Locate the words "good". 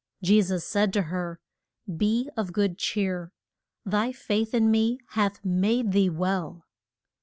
2.53-2.79